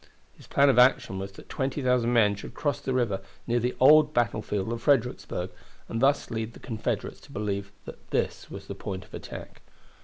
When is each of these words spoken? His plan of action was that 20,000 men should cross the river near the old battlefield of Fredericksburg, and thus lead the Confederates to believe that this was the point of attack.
His 0.35 0.47
plan 0.47 0.67
of 0.67 0.79
action 0.79 1.19
was 1.19 1.33
that 1.33 1.47
20,000 1.47 2.11
men 2.11 2.33
should 2.33 2.55
cross 2.55 2.79
the 2.81 2.91
river 2.91 3.21
near 3.45 3.59
the 3.59 3.75
old 3.79 4.15
battlefield 4.15 4.73
of 4.73 4.81
Fredericksburg, 4.81 5.51
and 5.87 6.01
thus 6.01 6.31
lead 6.31 6.53
the 6.53 6.59
Confederates 6.59 7.19
to 7.21 7.31
believe 7.31 7.71
that 7.85 8.09
this 8.09 8.49
was 8.49 8.65
the 8.65 8.73
point 8.73 9.05
of 9.05 9.13
attack. 9.13 9.61